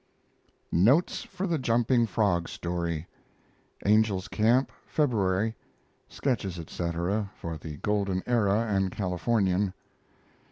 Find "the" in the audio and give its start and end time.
1.45-1.59, 7.55-7.77